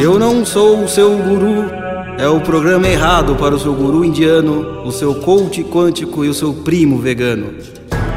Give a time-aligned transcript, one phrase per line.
[0.00, 1.70] Eu não sou o seu guru.
[2.16, 6.34] É o programa errado para o seu guru indiano, o seu coach quântico e o
[6.34, 7.52] seu primo vegano.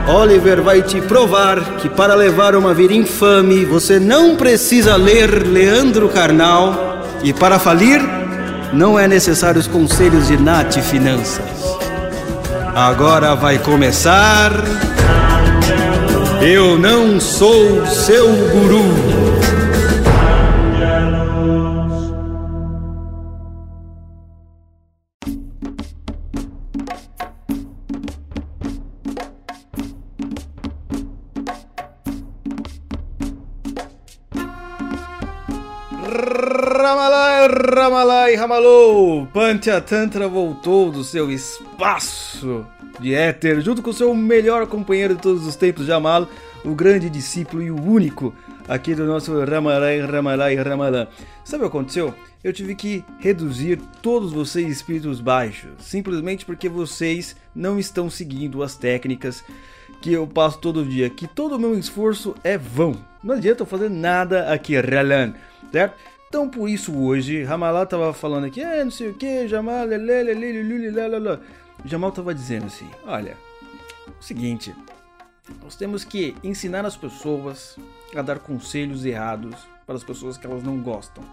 [0.08, 6.08] Oliver vai te provar que para levar uma vida infame você não precisa ler Leandro
[6.08, 8.02] Carnal e para falir
[8.72, 11.44] não é necessário os conselhos de Nath Finanças.
[12.74, 14.52] Agora vai começar.
[16.42, 19.03] Eu não sou seu guru.
[37.48, 39.28] Ramalai, Ramalou!
[39.28, 42.66] Pantia Tantra voltou do seu espaço
[43.00, 46.30] de éter, junto com seu melhor companheiro de todos os tempos, Jamalo,
[46.64, 48.34] o grande discípulo e o único
[48.68, 51.08] aqui do nosso Ramalai, Ramalai, Ramalã.
[51.44, 52.14] Sabe o que aconteceu?
[52.42, 58.76] Eu tive que reduzir todos vocês espíritos baixos, simplesmente porque vocês não estão seguindo as
[58.76, 59.44] técnicas
[60.02, 62.96] que eu passo todo dia, que todo o meu esforço é vão.
[63.22, 65.34] Não adianta eu fazer nada aqui, Ralan,
[65.72, 66.13] certo?
[66.34, 70.64] Então por isso hoje, Ramalá tava falando aqui, é, não sei o que, Jamal, lele,
[71.86, 73.38] Jamal tava dizendo assim, olha,
[74.20, 74.76] o seguinte,
[75.62, 77.78] nós temos que ensinar as pessoas
[78.16, 81.24] a dar conselhos errados para as pessoas que elas não gostam.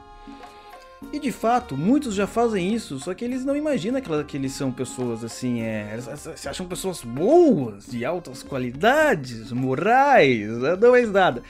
[1.10, 4.70] E de fato, muitos já fazem isso, só que eles não imaginam que, eles são
[4.70, 5.98] pessoas assim, é,
[6.36, 10.46] se acham pessoas boas, de altas qualidades, morais,
[10.78, 11.42] não é nada.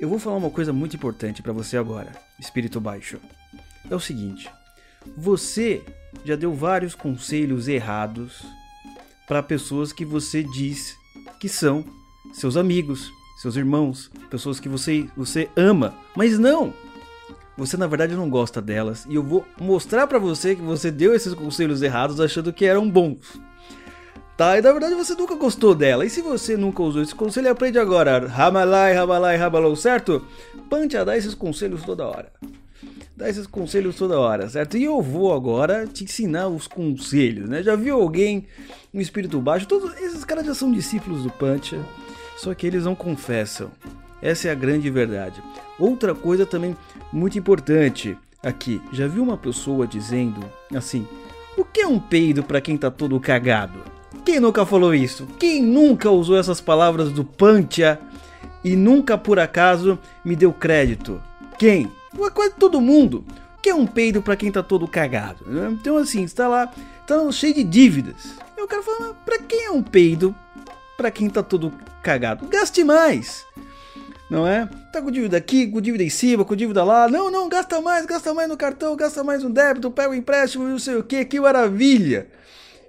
[0.00, 3.18] Eu vou falar uma coisa muito importante para você agora, espírito baixo.
[3.90, 4.50] É o seguinte:
[5.16, 5.82] você
[6.24, 8.44] já deu vários conselhos errados
[9.26, 10.96] para pessoas que você diz
[11.38, 11.84] que são
[12.32, 16.72] seus amigos, seus irmãos, pessoas que você, você ama, mas não.
[17.56, 21.14] Você na verdade não gosta delas e eu vou mostrar para você que você deu
[21.14, 23.40] esses conselhos errados achando que eram bons
[24.38, 24.56] tá?
[24.56, 26.06] E na verdade você nunca gostou dela.
[26.06, 28.26] E se você nunca usou esse conselho, aprende agora.
[28.28, 30.24] Ramalai, ramalai, rabalou, certo?
[30.70, 32.32] Pante a dar esses conselhos toda hora.
[33.16, 34.76] Dá esses conselhos toda hora, certo?
[34.78, 37.64] E eu vou agora te ensinar os conselhos, né?
[37.64, 38.46] Já viu alguém,
[38.94, 39.66] um espírito baixo?
[39.66, 41.84] Todos esses caras já são discípulos do Pancha,
[42.36, 43.72] só que eles não confessam.
[44.22, 45.42] Essa é a grande verdade.
[45.80, 46.76] Outra coisa também
[47.12, 48.80] muito importante aqui.
[48.92, 50.38] Já viu uma pessoa dizendo
[50.72, 51.04] assim:
[51.56, 53.97] "O que é um peido para quem tá todo cagado?"
[54.28, 55.26] Quem nunca falou isso?
[55.38, 57.98] Quem nunca usou essas palavras do Pantia
[58.62, 61.18] e nunca por acaso me deu crédito?
[61.58, 61.90] Quem?
[62.34, 63.24] Quase todo mundo.
[63.62, 65.46] Que é um peido para quem tá todo cagado.
[65.46, 65.70] Né?
[65.72, 66.70] Então assim, está lá,
[67.06, 68.34] tá cheio de dívidas.
[68.54, 70.34] Eu quero falar, para quem é um peido?
[70.94, 71.72] Para quem tá todo
[72.02, 72.46] cagado?
[72.48, 73.46] Gaste mais.
[74.28, 74.68] Não é?
[74.92, 77.08] Tá com dívida aqui, com dívida em cima, com dívida lá.
[77.08, 80.64] Não, não, gasta mais, gasta mais no cartão, gasta mais no débito, pega o empréstimo,
[80.64, 82.28] não sei o que, que maravilha.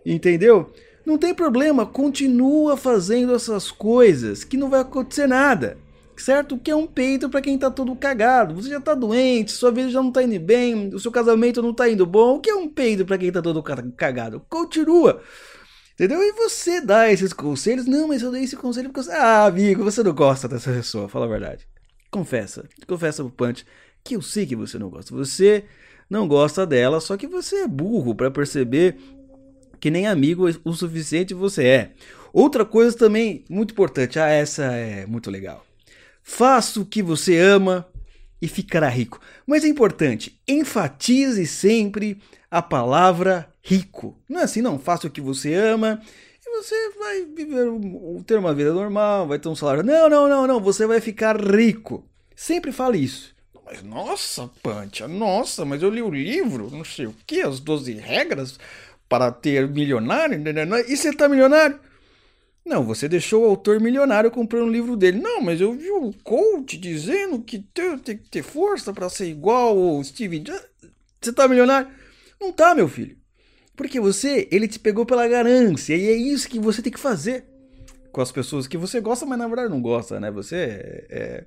[0.05, 0.69] Entendeu?
[1.05, 5.77] Não tem problema, continua fazendo essas coisas que não vai acontecer nada.
[6.17, 6.57] Certo?
[6.57, 8.53] Que é um peito para quem tá todo cagado.
[8.53, 11.73] Você já tá doente, sua vida já não tá indo bem, o seu casamento não
[11.73, 12.35] tá indo bom.
[12.35, 14.41] O que é um peito para quem tá todo cagado?
[14.49, 15.21] Continua.
[15.93, 16.21] Entendeu?
[16.21, 17.85] E você dá esses conselhos.
[17.85, 19.11] Não, mas eu dei esse conselho porque você.
[19.11, 21.65] Ah, amigo, você não gosta dessa pessoa, fala a verdade.
[22.11, 22.67] Confessa.
[22.85, 23.65] Confessa pro Punch
[24.03, 25.13] que eu sei que você não gosta.
[25.15, 25.65] Você
[26.09, 28.97] não gosta dela, só que você é burro para perceber
[29.79, 31.91] que nem amigo o suficiente você é.
[32.31, 35.65] Outra coisa também muito importante, ah, essa é muito legal.
[36.21, 37.87] Faça o que você ama
[38.41, 39.19] e ficará rico.
[39.45, 44.17] Mas é importante, enfatize sempre a palavra rico.
[44.29, 44.79] Não é assim, não.
[44.79, 46.01] Faça o que você ama
[46.45, 47.65] e você vai viver,
[48.25, 49.83] ter uma vida normal, vai ter um salário.
[49.83, 50.59] Não, não, não, não.
[50.59, 52.05] Você vai ficar rico.
[52.35, 53.35] Sempre fale isso.
[53.65, 57.93] Mas nossa, Pantia, nossa, mas eu li o livro, não sei o que, as 12
[57.93, 58.57] regras
[59.09, 60.53] para ter milionário, né?
[60.87, 61.79] e você tá milionário?
[62.63, 65.19] Não, você deixou o autor milionário comprando um livro dele.
[65.19, 69.25] Não, mas eu vi o coach dizendo que tem, tem que ter força para ser
[69.25, 70.63] igual o Steve Jobs.
[71.19, 71.89] Você tá milionário?
[72.39, 73.17] Não tá, meu filho.
[73.75, 77.45] Porque você, ele te pegou pela ganância e é isso que você tem que fazer
[78.11, 80.31] com as pessoas que você gosta, mas na verdade não gosta, né?
[80.31, 81.43] Você é, é,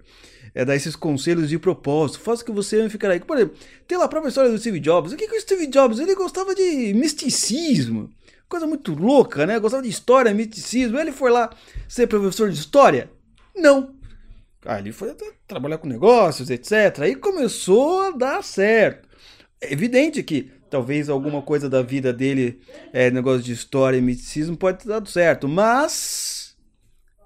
[0.55, 2.21] é dar esses conselhos de propósito.
[2.21, 3.21] Faça o que você ama aí.
[3.21, 3.57] Por exemplo,
[3.87, 5.13] tem lá a própria história do Steve Jobs.
[5.13, 5.99] O que, que o Steve Jobs?
[5.99, 8.11] Ele gostava de misticismo.
[8.49, 9.59] Coisa muito louca, né?
[9.59, 10.99] Gostava de história, misticismo.
[10.99, 11.51] Ele foi lá
[11.89, 13.11] ser professor de história?
[13.57, 13.95] Não.
[14.65, 15.15] Aí ele foi
[15.47, 17.01] trabalhar com negócios, etc.
[17.01, 19.09] Aí começou a dar certo.
[19.61, 22.61] É evidente que talvez alguma coisa da vida dele,
[22.93, 25.47] é, negócio de história e misticismo, pode ter dado certo.
[25.49, 26.32] Mas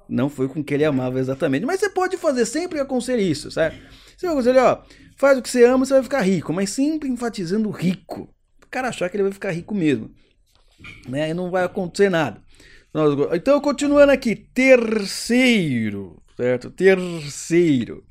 [0.08, 1.66] não foi com que ele amava exatamente.
[1.66, 3.78] Mas você pode fazer sempre aconselho isso, certo?
[4.16, 4.82] Você vai ó,
[5.16, 8.28] faz o que você ama, você vai ficar rico, mas sempre enfatizando rico.
[8.62, 10.10] O cara achar que ele vai ficar rico mesmo.
[11.08, 11.30] Né?
[11.30, 12.40] E não vai acontecer nada.
[13.34, 16.70] Então, continuando aqui, terceiro, certo?
[16.70, 18.04] Terceiro.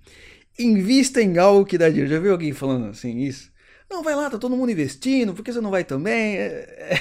[0.59, 2.09] Invista em algo que dá dinheiro.
[2.09, 3.51] Já viu alguém falando assim isso?
[3.89, 6.37] Não, vai lá, tá todo mundo investindo, por que você não vai também?
[6.37, 6.99] É...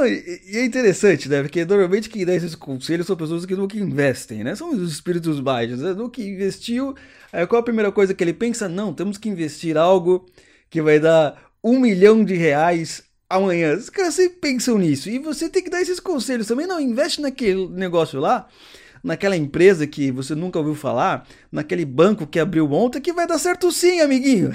[0.00, 1.42] Não, e, é interessante, né?
[1.42, 4.54] Porque normalmente quem dá esses conselhos são pessoas que nunca investem, né?
[4.54, 5.92] São os espíritos baixos, né?
[5.92, 6.94] Nunca investiu.
[7.30, 8.66] Aí qual a primeira coisa que ele pensa?
[8.66, 10.24] Não, temos que investir algo
[10.70, 13.76] que vai dar um milhão de reais amanhã.
[13.76, 15.10] Os caras sempre pensam nisso.
[15.10, 16.66] E você tem que dar esses conselhos também.
[16.66, 18.48] Não, investe naquele negócio lá,
[19.04, 23.38] naquela empresa que você nunca ouviu falar, naquele banco que abriu ontem, que vai dar
[23.38, 24.50] certo sim, amiguinho.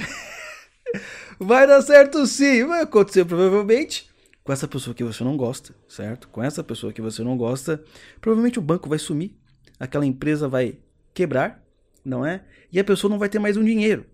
[1.39, 2.65] vai dar certo sim.
[2.65, 4.14] Vai acontecer provavelmente
[4.45, 6.30] com essa pessoa que você não gosta, certo?
[6.30, 7.83] Com essa pessoa que você não gosta,
[8.21, 9.36] provavelmente o banco vai sumir,
[9.80, 10.77] aquela empresa vai
[11.15, 11.63] quebrar,
[12.06, 12.45] não é?
[12.71, 14.06] E a pessoa não vai ter mais um dinheiro.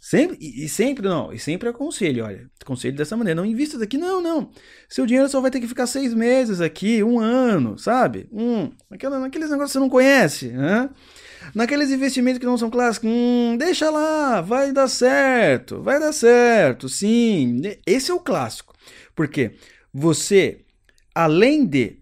[0.00, 4.20] Sempre, e, sempre não, e sempre aconselho, olha, aconselho dessa maneira, não invista daqui, não,
[4.20, 4.50] não.
[4.88, 8.26] Seu dinheiro só vai ter que ficar seis meses aqui, um ano, sabe?
[8.32, 10.90] Um, naquela, negócios que você não conhece, né?
[11.54, 16.88] Naqueles investimentos que não são clássicos, hum, deixa lá, vai dar certo, vai dar certo,
[16.88, 17.60] sim.
[17.86, 18.74] Esse é o clássico.
[19.14, 19.52] Porque
[19.92, 20.64] você,
[21.14, 22.00] além de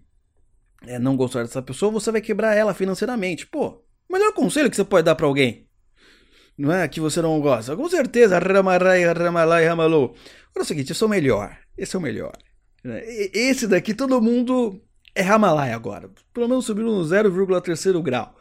[0.85, 3.47] é, não gostar dessa pessoa, você vai quebrar ela financeiramente.
[3.47, 5.67] Pô, melhor conselho que você pode dar para alguém,
[6.57, 6.87] não é?
[6.87, 7.75] Que você não gosta.
[7.75, 10.15] Com certeza, ramarai, ramalai, ramalou.
[10.49, 11.57] Agora é o seguinte, esse é o melhor.
[11.77, 12.33] Esse é o melhor.
[12.83, 13.01] Né?
[13.33, 14.81] Esse daqui, todo mundo
[15.15, 16.09] é ramalai agora.
[16.33, 18.35] Pelo menos subiu no 0,3 grau.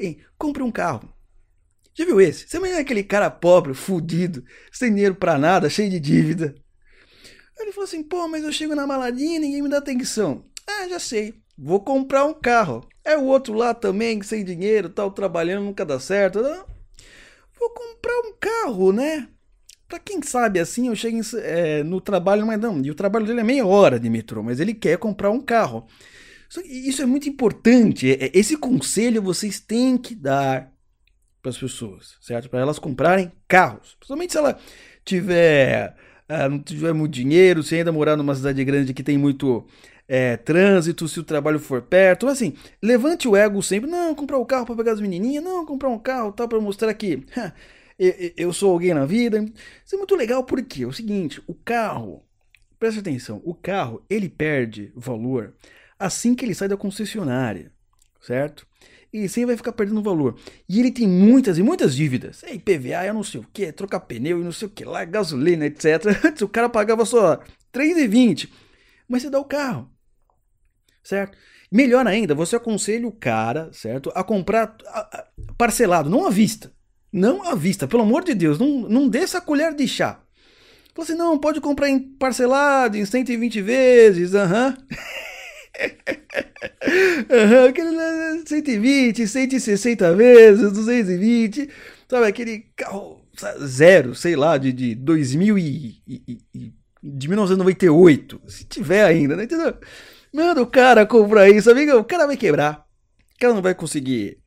[0.00, 1.12] Hein, compre um carro.
[1.92, 2.48] Já viu esse?
[2.48, 4.42] Você imagina aquele cara pobre, fudido,
[4.72, 6.54] sem dinheiro pra nada, cheio de dívida.
[7.58, 10.44] Ele falou assim: pô, mas eu chego na maladinha e ninguém me dá atenção.
[10.66, 11.34] Ah, já sei.
[11.58, 12.88] Vou comprar um carro.
[13.04, 16.40] É o outro lá também, sem dinheiro, tal, trabalhando, nunca dá certo.
[17.58, 19.28] Vou comprar um carro, né?
[19.86, 22.80] Pra quem sabe assim, eu chego em, é, no trabalho, mas não.
[22.80, 25.86] E o trabalho dele é meia hora de metrô, mas ele quer comprar um carro.
[26.64, 28.10] Isso é muito importante.
[28.10, 30.72] É, é, esse conselho vocês têm que dar
[31.40, 32.50] para as pessoas, certo?
[32.50, 33.94] Para elas comprarem carros.
[33.98, 34.58] Principalmente se ela
[35.04, 35.96] tiver
[36.28, 39.66] ah, não tiver muito dinheiro, se ainda morar numa cidade grande que tem muito
[40.06, 44.44] é, trânsito, se o trabalho for perto, assim, levante o ego sempre, não, comprar um
[44.44, 47.24] carro para pegar as menininhas, não, comprar um carro tal para mostrar que
[48.36, 49.44] eu sou alguém na vida.
[49.84, 52.24] Isso é muito legal porque é o seguinte, o carro,
[52.78, 55.54] preste atenção, o carro ele perde valor
[56.00, 57.70] assim que ele sai da concessionária,
[58.20, 58.66] certo?
[59.12, 60.36] e sempre vai ficar perdendo valor.
[60.68, 62.42] E ele tem muitas e muitas dívidas.
[62.44, 65.04] É IPVA, eu não sei o que, trocar pneu e não sei o que lá,
[65.04, 66.06] gasolina, etc.
[66.24, 67.40] Antes o cara pagava só
[67.72, 68.48] 3,20,
[69.08, 69.90] mas você dá o carro,
[71.02, 71.36] certo?
[71.72, 74.76] Melhor ainda, você aconselha o cara, certo, a comprar
[75.56, 76.72] parcelado, não à vista.
[77.12, 80.20] Não à vista, pelo amor de Deus, não, não dê essa colher de chá.
[80.94, 84.76] Você assim, não, pode comprar em parcelado, em 120 vezes, aham.
[84.78, 84.96] Uhum.
[87.68, 91.68] aquele 120, 160 vezes, 220,
[92.08, 92.26] sabe?
[92.26, 93.20] Aquele carro
[93.64, 96.72] zero, sei lá, de, de 2000 e, e, e,
[97.02, 99.44] de 1998, se tiver ainda, né?
[99.44, 99.74] Entendeu?
[100.32, 102.86] Manda o cara comprar isso, amigo, o cara vai quebrar.
[103.34, 104.38] O cara não vai conseguir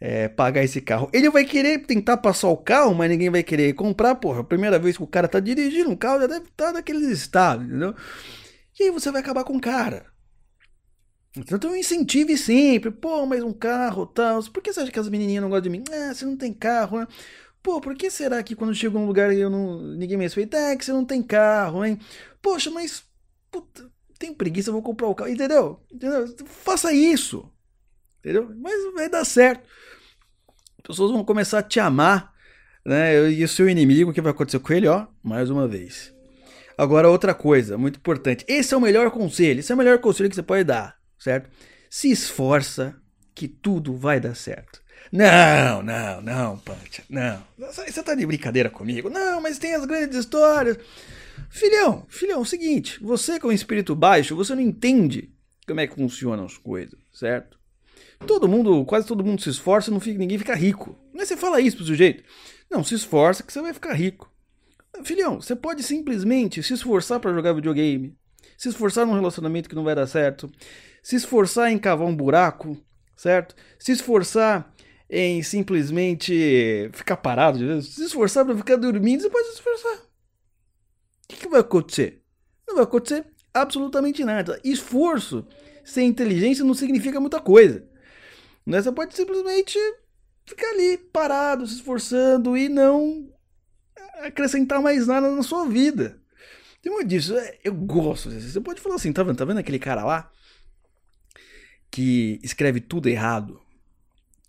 [0.00, 1.08] é, pagar esse carro.
[1.12, 4.42] Ele vai querer tentar passar o carro, mas ninguém vai querer comprar, porra.
[4.42, 7.64] Primeira vez que o cara tá dirigindo um carro, já deve estar tá naqueles estados,
[7.64, 7.94] entendeu?
[8.78, 10.11] E aí você vai acabar com o cara.
[11.34, 14.42] Então incentive sempre, pô, mais um carro, tal.
[14.44, 15.84] Por que você acha que as menininhas não gostam de mim?
[15.90, 17.08] Ah, você não tem carro, né?
[17.62, 20.58] Pô, por que será que quando chego num lugar eu não, ninguém me respeita?
[20.58, 21.98] É que você não tem carro, hein?
[22.42, 23.04] Poxa, mas
[23.50, 25.80] puta, tenho preguiça, vou comprar o carro, entendeu?
[25.90, 26.34] entendeu?
[26.44, 27.50] Faça isso,
[28.18, 28.50] entendeu?
[28.56, 29.66] Mas vai dar certo.
[30.78, 32.34] As pessoas vão começar a te amar,
[32.84, 33.30] né?
[33.30, 36.12] E o seu inimigo, o que vai acontecer com ele, ó, mais uma vez.
[36.76, 38.44] Agora, outra coisa muito importante.
[38.46, 41.48] Esse é o melhor conselho, esse é o melhor conselho que você pode dar certo?
[41.88, 42.96] Se esforça
[43.34, 44.82] que tudo vai dar certo.
[45.10, 47.42] Não, não, não, Pancha, não.
[47.58, 49.10] Você tá de brincadeira comigo?
[49.10, 50.78] Não, mas tem as grandes histórias.
[51.50, 55.30] Filhão, filhão, é o seguinte, você com espírito baixo, você não entende
[55.66, 57.58] como é que funcionam as coisas, certo?
[58.26, 60.98] Todo mundo, quase todo mundo se esforça, não fica, ninguém fica rico.
[61.14, 62.24] É você fala isso pro sujeito.
[62.70, 64.32] Não, se esforça que você vai ficar rico.
[65.04, 68.16] Filhão, você pode simplesmente se esforçar para jogar videogame,
[68.62, 70.48] se esforçar num relacionamento que não vai dar certo,
[71.02, 72.76] se esforçar em cavar um buraco,
[73.16, 73.56] certo?
[73.76, 74.72] Se esforçar
[75.10, 79.96] em simplesmente ficar parado, se esforçar para ficar dormindo, você pode se esforçar.
[79.96, 80.06] O
[81.26, 82.22] que, vai acontecer?
[82.68, 84.60] Não vai acontecer absolutamente nada.
[84.62, 85.44] Esforço
[85.84, 87.84] sem inteligência não significa muita coisa.
[88.64, 88.80] Né?
[88.80, 89.76] Você pode simplesmente
[90.44, 93.28] ficar ali parado, se esforçando e não
[94.20, 96.21] acrescentar mais nada na sua vida.
[96.82, 97.36] Tem muito disso.
[97.36, 98.50] É, eu gosto disso.
[98.50, 100.30] Você pode falar assim, tá vendo, tá vendo aquele cara lá?
[101.90, 103.60] Que escreve tudo errado.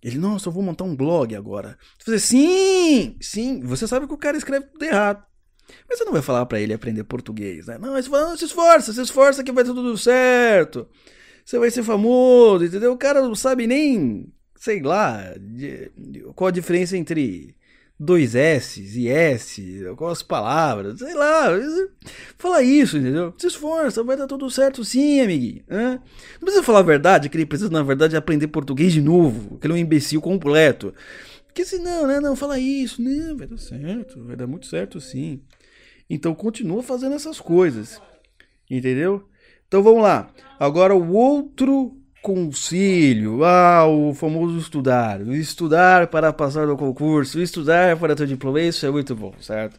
[0.01, 1.77] Ele, nossa, eu vou montar um blog agora.
[1.97, 3.61] Você dizer, sim, sim.
[3.61, 5.23] Você sabe que o cara escreve tudo errado.
[5.87, 7.77] Mas você não vai falar para ele aprender português, né?
[7.77, 10.89] Não, você fala, não, se esforça, se esforça que vai tudo certo.
[11.45, 12.91] Você vai ser famoso, entendeu?
[12.91, 17.55] O cara não sabe nem, sei lá, de, de, qual a diferença entre
[18.03, 21.47] dois S e S, qual as palavras, sei lá.
[22.37, 23.33] Fala isso, entendeu?
[23.37, 25.63] Se esforça, vai dar tudo certo sim, amiguinho.
[25.69, 29.67] Não precisa falar a verdade, que ele precisa, na verdade, aprender português de novo, que
[29.67, 30.93] ele é um imbecil completo.
[31.47, 32.19] Porque senão, né?
[32.19, 33.33] Não, fala isso, né?
[33.37, 35.41] Vai dar certo, vai dar muito certo sim.
[36.09, 38.01] Então continua fazendo essas coisas.
[38.69, 39.29] Entendeu?
[39.67, 40.31] Então vamos lá.
[40.59, 48.15] Agora o outro Concílio, ah, o famoso estudar, estudar para passar no concurso, estudar para
[48.15, 49.77] ter diploma, isso é muito bom, certo?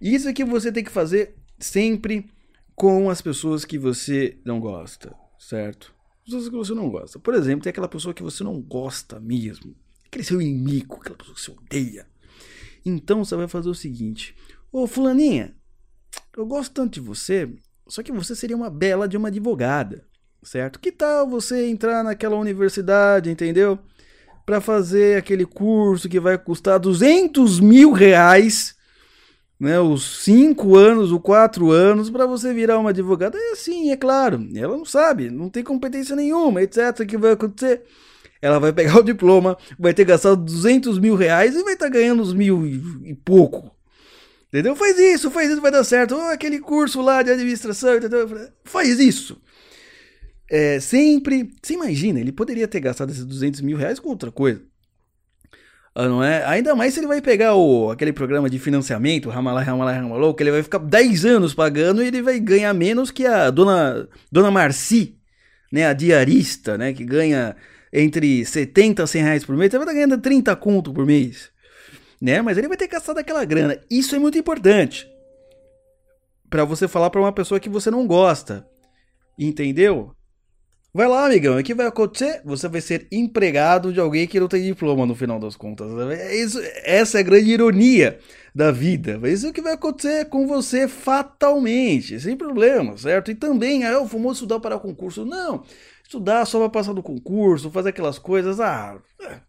[0.00, 2.26] Isso é que você tem que fazer sempre
[2.74, 5.94] com as pessoas que você não gosta, certo?
[6.24, 7.18] Pessoas que você não gosta.
[7.18, 9.76] Por exemplo, tem aquela pessoa que você não gosta mesmo,
[10.06, 12.06] aquele seu inimigo, aquela pessoa que você odeia.
[12.82, 14.34] Então você vai fazer o seguinte:
[14.72, 15.54] Ô Fulaninha,
[16.34, 17.46] eu gosto tanto de você,
[17.86, 20.02] só que você seria uma bela de uma advogada
[20.44, 20.78] certo?
[20.78, 23.78] Que tal você entrar naquela universidade, entendeu?
[24.44, 28.76] Para fazer aquele curso que vai custar 200 mil reais,
[29.58, 29.80] né?
[29.80, 33.38] Os 5 anos, os 4 anos, para você virar uma advogada.
[33.38, 34.46] É assim, é claro.
[34.54, 37.00] Ela não sabe, não tem competência nenhuma, etc.
[37.00, 37.82] O que vai acontecer?
[38.42, 41.92] Ela vai pegar o diploma, vai ter gastado 200 mil reais e vai estar tá
[41.92, 43.74] ganhando uns mil e, e pouco.
[44.48, 44.76] Entendeu?
[44.76, 46.14] Faz isso, faz isso, vai dar certo.
[46.14, 48.28] Oh, aquele curso lá de administração, entendeu?
[48.62, 49.40] Faz isso
[50.50, 51.50] é, sempre.
[51.62, 54.62] Você imagina, ele poderia ter gastado esses 200 mil reais com outra coisa.
[55.94, 56.44] Ah, não é?
[56.46, 60.42] Ainda mais se ele vai pegar o, aquele programa de financiamento, Ramalá, Ramalá, Ramalou, que
[60.42, 64.50] ele vai ficar 10 anos pagando e ele vai ganhar menos que a dona, dona
[64.50, 65.16] Marci,
[65.72, 65.86] né?
[65.86, 66.92] A diarista, né?
[66.92, 67.54] Que ganha
[67.92, 69.72] entre 70 a 100 reais por mês.
[69.72, 71.50] Ele vai estar ganhando 30 conto por mês.
[72.20, 72.42] Né?
[72.42, 73.78] Mas ele vai ter gastado aquela grana.
[73.88, 75.08] Isso é muito importante.
[76.50, 78.66] para você falar para uma pessoa que você não gosta.
[79.38, 80.14] Entendeu?
[80.96, 82.40] Vai lá, amigão, o que vai acontecer?
[82.44, 85.90] Você vai ser empregado de alguém que não tem diploma no final das contas.
[86.16, 88.20] É isso, essa é a grande ironia
[88.54, 89.20] da vida.
[89.28, 93.32] Isso é o que vai acontecer com você fatalmente, sem problema, certo?
[93.32, 95.24] E também, ah, eu vou estudar para concurso.
[95.24, 95.64] Não,
[96.04, 99.40] estudar só para passar no concurso, fazer aquelas coisas, ah, é,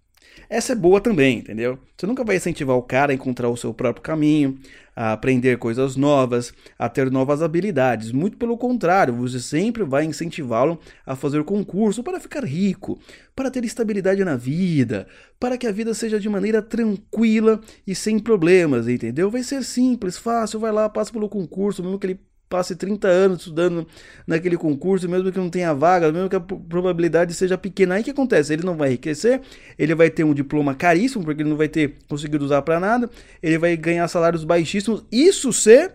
[0.50, 1.80] essa é boa também, entendeu?
[1.98, 4.60] Você nunca vai incentivar o cara a encontrar o seu próprio caminho,
[4.96, 8.12] a aprender coisas novas, a ter novas habilidades.
[8.12, 13.00] Muito pelo contrário, você sempre vai incentivá-lo a fazer concurso para ficar rico,
[13.36, 15.08] para ter estabilidade na vida,
[15.40, 19.30] para que a vida seja de maneira tranquila e sem problemas, entendeu?
[19.30, 22.20] Vai ser simples, fácil, vai lá, passa pelo concurso, mesmo que ele
[22.56, 23.86] passe 30 anos estudando
[24.26, 28.04] naquele concurso, mesmo que não tenha vaga, mesmo que a probabilidade seja pequena, aí o
[28.06, 28.54] que acontece?
[28.54, 29.42] Ele não vai enriquecer,
[29.78, 33.10] ele vai ter um diploma caríssimo, porque ele não vai ter conseguido usar para nada,
[33.44, 35.92] ele vai ganhar salários baixíssimos, isso se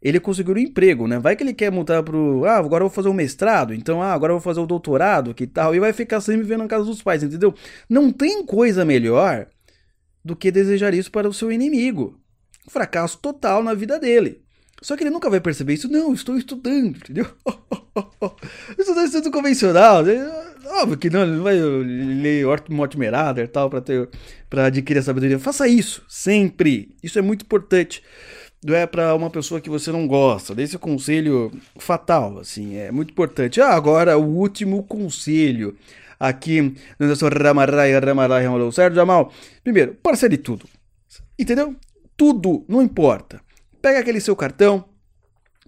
[0.00, 1.18] ele conseguiu um emprego, né?
[1.18, 4.12] Vai que ele quer mudar pro, ah, agora eu vou fazer um mestrado, então, ah,
[4.12, 6.68] agora eu vou fazer o um doutorado, que tal, e vai ficar sempre vivendo na
[6.68, 7.52] casa dos pais, entendeu?
[7.88, 9.48] Não tem coisa melhor
[10.24, 12.18] do que desejar isso para o seu inimigo.
[12.68, 14.42] fracasso total na vida dele.
[14.82, 15.88] Só que ele nunca vai perceber isso.
[15.88, 17.26] Não, estou estudando, entendeu?
[18.78, 20.02] estudando estudo convencional.
[20.02, 20.14] Né?
[20.66, 24.08] Óbvio que não, ele não vai ler Mortimer Adler e tal para ter
[24.48, 25.38] para adquirir a sabedoria.
[25.38, 26.96] Faça isso sempre.
[27.02, 28.02] Isso é muito importante.
[28.64, 30.54] Não é para uma pessoa que você não gosta.
[30.54, 33.60] Desse conselho fatal, assim, é muito importante.
[33.60, 35.76] Ah, agora o último conselho
[36.18, 39.32] aqui no nosso Ramarai, Ramarai, Ramarai, certo, Jamal?
[39.64, 40.66] Primeiro, parcele tudo.
[41.38, 41.74] Entendeu?
[42.16, 43.40] Tudo, não importa.
[43.80, 44.84] Pega aquele seu cartão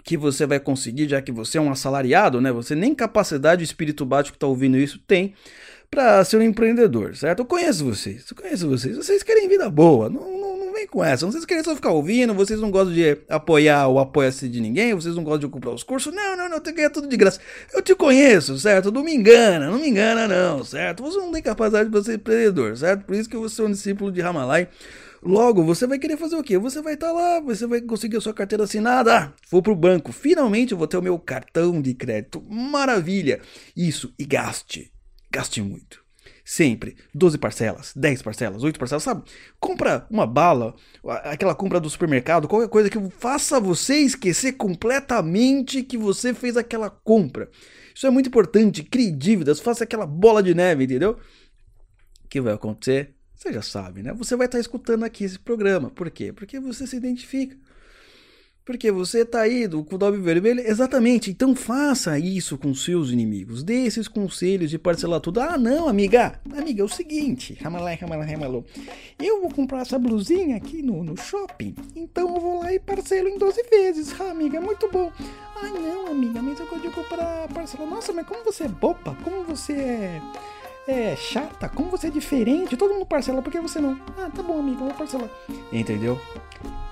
[0.04, 2.50] que você vai conseguir, já que você é um assalariado, né?
[2.52, 5.34] Você nem capacidade, espírito básico que tá ouvindo isso tem
[5.92, 7.40] para ser um empreendedor, certo?
[7.40, 8.96] Eu conheço vocês, eu conheço vocês.
[8.96, 11.26] Vocês querem vida boa, não, não, não vem com essa.
[11.26, 15.14] Vocês querem só ficar ouvindo, vocês não gostam de apoiar o apoia-se de ninguém, vocês
[15.14, 16.12] não gostam de comprar os cursos.
[16.12, 17.40] Não, não, não, tem que ganhar tudo de graça.
[17.74, 18.90] Eu te conheço, certo?
[18.90, 21.02] Não me engana, não me engana não, certo?
[21.02, 23.04] Você não tem capacidade de ser empreendedor, certo?
[23.04, 24.68] Por isso que eu sou um discípulo de Ramalai
[25.24, 26.58] Logo, você vai querer fazer o quê?
[26.58, 29.16] Você vai estar tá lá, você vai conseguir a sua carteira assinada.
[29.16, 30.10] Ah, vou pro banco.
[30.10, 32.42] Finalmente eu vou ter o meu cartão de crédito.
[32.50, 33.40] Maravilha!
[33.76, 34.92] Isso, e gaste.
[35.30, 36.02] Gaste muito.
[36.44, 36.96] Sempre.
[37.14, 39.22] 12 parcelas, 10 parcelas, 8 parcelas, sabe?
[39.60, 40.74] Compra uma bala,
[41.22, 46.90] aquela compra do supermercado, qualquer coisa que faça você esquecer completamente que você fez aquela
[46.90, 47.48] compra.
[47.94, 48.82] Isso é muito importante.
[48.82, 51.16] Crie dívidas, faça aquela bola de neve, entendeu?
[52.32, 53.14] que vai acontecer?
[53.42, 54.12] Você já sabe, né?
[54.12, 55.90] Você vai estar escutando aqui esse programa.
[55.90, 56.32] Por quê?
[56.32, 57.56] Porque você se identifica.
[58.64, 60.60] Porque você tá aí do com Vermelho.
[60.60, 61.28] Exatamente.
[61.28, 63.64] Então faça isso com seus inimigos.
[63.64, 65.40] Dê esses conselhos de parcelar tudo.
[65.40, 66.40] Ah, não, amiga.
[66.56, 67.58] Amiga, é o seguinte.
[67.60, 68.64] Ramalai, ramalai, ramalô.
[69.18, 71.74] Eu vou comprar essa blusinha aqui no, no shopping.
[71.96, 74.20] Então eu vou lá e parcelo em 12 vezes.
[74.20, 75.10] Ah, amiga, é muito bom.
[75.56, 77.90] Ah, não, amiga, mas eu de comprar parcela.
[77.90, 79.16] Nossa, mas como você é boba?
[79.24, 80.20] Como você é
[80.86, 83.96] é chata, como você é diferente, todo mundo parcela, por que você não?
[84.18, 85.28] Ah, tá bom, amigo, vou parcelar.
[85.72, 86.20] Entendeu?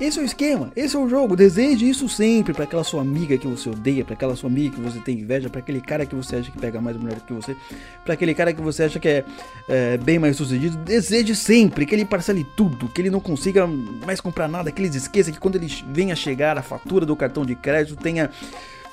[0.00, 1.36] Esse é o esquema, esse é o jogo.
[1.36, 4.80] Deseje isso sempre para aquela sua amiga que você odeia, para aquela sua amiga que
[4.80, 7.32] você tem inveja, para aquele cara que você acha que pega mais mulher do que
[7.32, 7.54] você,
[8.02, 9.24] para aquele cara que você acha que é,
[9.68, 10.78] é, bem mais sucedido.
[10.78, 14.88] Deseje sempre que ele parcele tudo, que ele não consiga mais comprar nada, que ele
[14.88, 18.30] esqueça que quando ele venha chegar a fatura do cartão de crédito tenha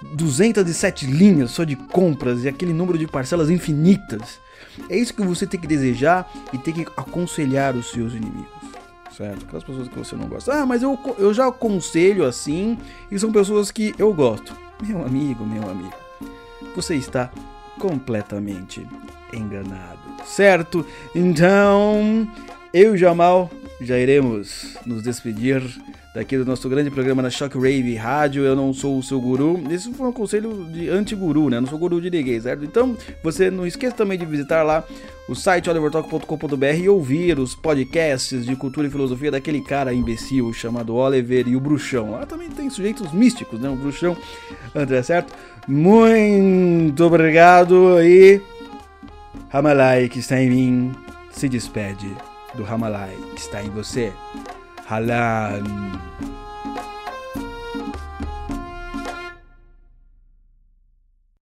[0.01, 4.39] 207 linhas só de compras e aquele número de parcelas infinitas.
[4.89, 8.47] É isso que você tem que desejar e tem que aconselhar os seus inimigos.
[9.15, 9.45] Certo?
[9.45, 10.53] Aquelas pessoas que você não gosta.
[10.53, 12.77] Ah, mas eu, eu já aconselho assim
[13.09, 14.55] e são pessoas que eu gosto.
[14.85, 15.95] Meu amigo, meu amigo,
[16.75, 17.31] você está
[17.79, 18.85] completamente
[19.33, 19.99] enganado.
[20.23, 20.85] Certo?
[21.15, 22.27] Então,
[22.71, 23.49] eu e Jamal
[23.81, 25.63] já iremos nos despedir
[26.17, 28.43] daqui do nosso grande programa na Shockwave Rádio.
[28.43, 29.61] Eu não sou o seu guru.
[29.69, 31.57] Esse foi um conselho de anti-guru, né?
[31.57, 32.65] Eu não sou guru de ninguém, certo?
[32.65, 34.83] Então, você não esqueça também de visitar lá
[35.29, 40.95] o site olivertalk.com.br e ouvir os podcasts de cultura e filosofia daquele cara imbecil chamado
[40.95, 42.13] Oliver e o Bruxão.
[42.13, 43.69] Lá também tem sujeitos místicos, né?
[43.69, 44.17] O Bruxão,
[44.73, 45.35] André, certo?
[45.67, 48.41] Muito obrigado e
[49.49, 50.91] Ramalai que está em mim
[51.29, 52.09] se despede
[52.55, 54.11] do Ramalai que está em você.
[54.89, 55.67] Haaland.